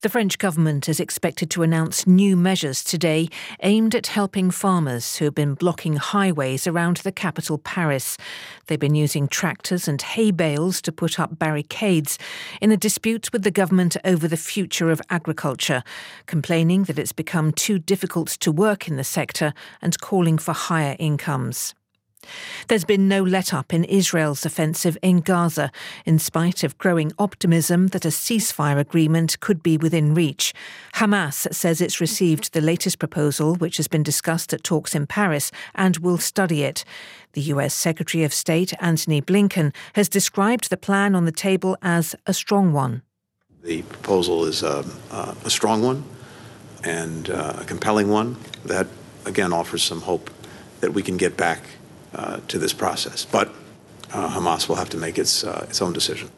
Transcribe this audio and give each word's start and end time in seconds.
The 0.00 0.08
French 0.08 0.38
government 0.38 0.88
is 0.88 1.00
expected 1.00 1.50
to 1.50 1.64
announce 1.64 2.06
new 2.06 2.36
measures 2.36 2.84
today 2.84 3.28
aimed 3.64 3.96
at 3.96 4.06
helping 4.06 4.52
farmers 4.52 5.16
who 5.16 5.24
have 5.24 5.34
been 5.34 5.54
blocking 5.54 5.96
highways 5.96 6.68
around 6.68 6.98
the 6.98 7.10
capital, 7.10 7.58
Paris. 7.58 8.16
They've 8.66 8.78
been 8.78 8.94
using 8.94 9.26
tractors 9.26 9.88
and 9.88 10.00
hay 10.00 10.30
bales 10.30 10.80
to 10.82 10.92
put 10.92 11.18
up 11.18 11.36
barricades 11.40 12.16
in 12.60 12.70
a 12.70 12.76
dispute 12.76 13.32
with 13.32 13.42
the 13.42 13.50
government 13.50 13.96
over 14.04 14.28
the 14.28 14.36
future 14.36 14.92
of 14.92 15.02
agriculture, 15.10 15.82
complaining 16.26 16.84
that 16.84 17.00
it's 17.00 17.12
become 17.12 17.50
too 17.50 17.80
difficult 17.80 18.28
to 18.28 18.52
work 18.52 18.86
in 18.86 18.94
the 18.94 19.02
sector 19.02 19.52
and 19.82 20.00
calling 20.00 20.38
for 20.38 20.52
higher 20.52 20.94
incomes. 21.00 21.74
There's 22.68 22.84
been 22.84 23.08
no 23.08 23.22
let 23.22 23.54
up 23.54 23.72
in 23.72 23.84
Israel's 23.84 24.44
offensive 24.44 24.98
in 25.02 25.20
Gaza, 25.20 25.70
in 26.04 26.18
spite 26.18 26.62
of 26.64 26.76
growing 26.78 27.12
optimism 27.18 27.88
that 27.88 28.04
a 28.04 28.08
ceasefire 28.08 28.78
agreement 28.78 29.40
could 29.40 29.62
be 29.62 29.76
within 29.76 30.14
reach. 30.14 30.52
Hamas 30.94 31.52
says 31.54 31.80
it's 31.80 32.00
received 32.00 32.52
the 32.52 32.60
latest 32.60 32.98
proposal, 32.98 33.54
which 33.54 33.76
has 33.76 33.88
been 33.88 34.02
discussed 34.02 34.52
at 34.52 34.64
talks 34.64 34.94
in 34.94 35.06
Paris, 35.06 35.50
and 35.74 35.98
will 35.98 36.18
study 36.18 36.62
it. 36.62 36.84
The 37.32 37.42
US 37.42 37.74
Secretary 37.74 38.24
of 38.24 38.34
State, 38.34 38.74
Antony 38.80 39.22
Blinken, 39.22 39.74
has 39.94 40.08
described 40.08 40.70
the 40.70 40.76
plan 40.76 41.14
on 41.14 41.24
the 41.24 41.32
table 41.32 41.76
as 41.82 42.14
a 42.26 42.34
strong 42.34 42.72
one. 42.72 43.02
The 43.62 43.82
proposal 43.82 44.44
is 44.44 44.62
a, 44.62 44.80
um, 44.80 44.92
uh, 45.10 45.34
a 45.44 45.50
strong 45.50 45.82
one 45.82 46.04
and 46.84 47.28
uh, 47.30 47.58
a 47.58 47.64
compelling 47.64 48.08
one 48.08 48.36
that, 48.64 48.86
again, 49.24 49.52
offers 49.52 49.82
some 49.82 50.02
hope 50.02 50.30
that 50.80 50.94
we 50.94 51.02
can 51.02 51.16
get 51.16 51.36
back 51.36 51.62
to 52.48 52.58
this 52.58 52.72
process. 52.72 53.24
But 53.24 53.48
uh, 54.12 54.30
Hamas 54.30 54.68
will 54.68 54.76
have 54.76 54.90
to 54.90 54.96
make 54.96 55.18
its, 55.18 55.44
uh, 55.44 55.66
its 55.68 55.82
own 55.82 55.92
decision. 55.92 56.30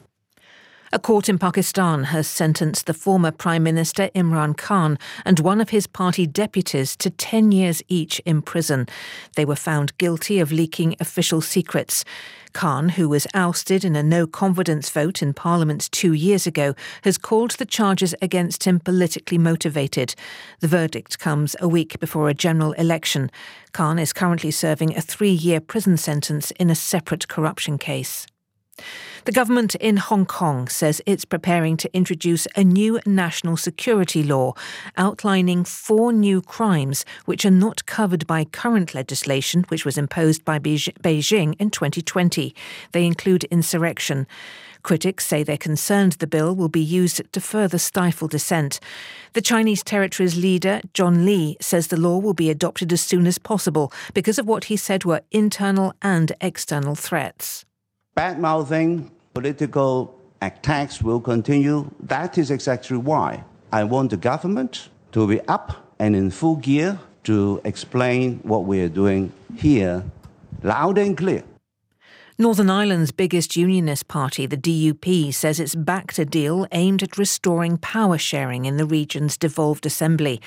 A 0.92 0.98
court 0.98 1.28
in 1.28 1.38
Pakistan 1.38 2.02
has 2.02 2.26
sentenced 2.26 2.86
the 2.86 2.94
former 2.94 3.30
Prime 3.30 3.62
Minister 3.62 4.10
Imran 4.12 4.56
Khan 4.56 4.98
and 5.24 5.38
one 5.38 5.60
of 5.60 5.68
his 5.68 5.86
party 5.86 6.26
deputies 6.26 6.96
to 6.96 7.10
10 7.10 7.52
years 7.52 7.80
each 7.86 8.18
in 8.26 8.42
prison. 8.42 8.88
They 9.36 9.44
were 9.44 9.54
found 9.54 9.96
guilty 9.98 10.40
of 10.40 10.50
leaking 10.50 10.96
official 10.98 11.42
secrets. 11.42 12.04
Khan, 12.54 12.88
who 12.88 13.08
was 13.08 13.28
ousted 13.34 13.84
in 13.84 13.94
a 13.94 14.02
no 14.02 14.26
confidence 14.26 14.90
vote 14.90 15.22
in 15.22 15.32
Parliament 15.32 15.88
two 15.92 16.12
years 16.12 16.44
ago, 16.44 16.74
has 17.04 17.18
called 17.18 17.52
the 17.52 17.66
charges 17.66 18.12
against 18.20 18.64
him 18.64 18.80
politically 18.80 19.38
motivated. 19.38 20.16
The 20.58 20.66
verdict 20.66 21.20
comes 21.20 21.54
a 21.60 21.68
week 21.68 22.00
before 22.00 22.28
a 22.28 22.34
general 22.34 22.72
election. 22.72 23.30
Khan 23.70 24.00
is 24.00 24.12
currently 24.12 24.50
serving 24.50 24.96
a 24.96 25.00
three 25.00 25.30
year 25.30 25.60
prison 25.60 25.96
sentence 25.96 26.50
in 26.58 26.68
a 26.68 26.74
separate 26.74 27.28
corruption 27.28 27.78
case. 27.78 28.26
The 29.26 29.32
government 29.32 29.74
in 29.74 29.98
Hong 29.98 30.24
Kong 30.24 30.66
says 30.68 31.02
it's 31.04 31.26
preparing 31.26 31.76
to 31.76 31.94
introduce 31.94 32.48
a 32.56 32.64
new 32.64 33.00
national 33.04 33.58
security 33.58 34.22
law 34.22 34.54
outlining 34.98 35.64
four 35.64 36.12
new 36.12 36.40
crimes 36.40 37.04
which 37.26 37.44
are 37.44 37.50
not 37.50 37.84
covered 37.84 38.26
by 38.26 38.44
current 38.44 38.94
legislation 38.94 39.64
which 39.68 39.84
was 39.84 39.98
imposed 39.98 40.44
by 40.44 40.58
Beijing 40.58 41.54
in 41.58 41.70
2020. 41.70 42.54
They 42.92 43.04
include 43.04 43.44
insurrection. 43.44 44.26
Critics 44.82 45.26
say 45.26 45.42
they're 45.42 45.58
concerned 45.58 46.12
the 46.12 46.26
bill 46.26 46.56
will 46.56 46.70
be 46.70 46.80
used 46.80 47.22
to 47.32 47.40
further 47.40 47.78
stifle 47.78 48.28
dissent. 48.28 48.80
The 49.34 49.42
Chinese 49.42 49.82
territory's 49.82 50.36
leader, 50.36 50.80
John 50.94 51.26
Lee, 51.26 51.58
says 51.60 51.88
the 51.88 52.00
law 52.00 52.18
will 52.18 52.32
be 52.32 52.48
adopted 52.48 52.90
as 52.92 53.02
soon 53.02 53.26
as 53.26 53.38
possible 53.38 53.92
because 54.14 54.38
of 54.38 54.46
what 54.46 54.64
he 54.64 54.78
said 54.78 55.04
were 55.04 55.20
internal 55.30 55.92
and 56.00 56.32
external 56.40 56.94
threats 56.94 57.66
bad 58.20 58.38
mouthing, 58.38 59.10
political 59.32 60.14
attacks 60.42 61.00
will 61.00 61.22
continue. 61.22 61.90
That 62.00 62.36
is 62.36 62.50
exactly 62.50 62.98
why 62.98 63.44
I 63.72 63.84
want 63.84 64.10
the 64.10 64.18
government 64.18 64.90
to 65.12 65.26
be 65.26 65.40
up 65.48 65.68
and 65.98 66.14
in 66.14 66.30
full 66.30 66.56
gear 66.56 66.98
to 67.24 67.62
explain 67.64 68.40
what 68.42 68.66
we 68.66 68.82
are 68.82 68.90
doing 68.90 69.32
here 69.56 70.04
loud 70.62 70.98
and 70.98 71.16
clear. 71.16 71.42
Northern 72.40 72.70
Ireland's 72.70 73.12
biggest 73.12 73.54
unionist 73.54 74.08
party, 74.08 74.46
the 74.46 74.56
DUP, 74.56 75.34
says 75.34 75.60
it's 75.60 75.74
backed 75.74 76.18
a 76.18 76.24
deal 76.24 76.66
aimed 76.72 77.02
at 77.02 77.18
restoring 77.18 77.76
power 77.76 78.16
sharing 78.16 78.64
in 78.64 78.78
the 78.78 78.86
region's 78.86 79.36
devolved 79.36 79.84
assembly. 79.84 80.40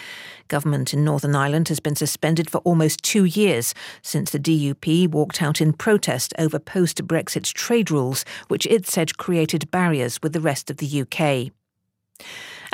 Government 0.48 0.92
in 0.96 1.04
Northern 1.04 1.36
Ireland 1.36 1.68
has 1.68 1.80
been 1.80 1.96
suspended 1.96 2.50
for 2.50 2.58
almost 2.62 3.04
two 3.04 3.26
years 3.26 3.76
since 4.02 4.32
the 4.32 4.40
DUP 4.40 5.08
walked 5.10 5.40
out 5.40 5.62
in 5.62 5.72
protest 5.72 6.34
over 6.40 6.58
post 6.58 7.06
Brexit 7.06 7.54
trade 7.54 7.92
rules, 7.92 8.26
which 8.48 8.66
it 8.66 8.88
said 8.88 9.20
created 9.20 9.70
barriers 9.70 10.20
with 10.24 10.34
the 10.34 10.42
rest 10.42 10.72
of 10.72 10.78
the 10.78 11.02
UK. 11.02 11.52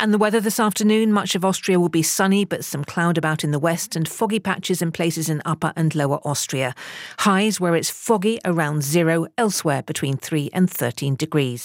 And 0.02 0.14
the 0.14 0.18
weather 0.18 0.40
this 0.40 0.62
afternoon 0.62 1.12
much 1.12 1.36
of 1.36 1.44
Austria 1.44 1.78
will 1.78 1.90
be 1.90 2.04
sunny, 2.04 2.46
but 2.46 2.64
some 2.64 2.86
cloud 2.86 3.18
about 3.18 3.44
in 3.44 3.52
the 3.52 3.60
west 3.60 3.98
and 3.98 4.08
foggy 4.08 4.40
patches 4.40 4.82
in 4.82 4.94
places 4.94 5.28
in 5.28 5.42
upper 5.44 5.74
and 5.76 5.94
lower 5.94 6.20
Austria. 6.24 6.74
Highs 7.20 7.60
where 7.60 7.76
it's 7.76 7.90
foggy 7.90 8.40
around 8.46 8.82
zero, 8.82 9.28
elsewhere 9.38 9.84
between 9.84 10.16
3 10.16 10.52
and 10.54 10.72
13 10.72 11.18
degrees. 11.18 11.58